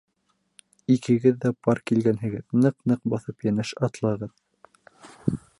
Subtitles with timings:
[0.93, 4.37] Икегеҙ ҙә пар килгәнһегеҙ, Ныҡ-ныҡ баҫып йәнәш атлағыҙ.